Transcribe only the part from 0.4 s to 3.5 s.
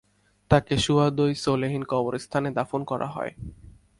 তাকে শুয়াদই সোলেহিন কবরস্থানে দাফন করা হয়।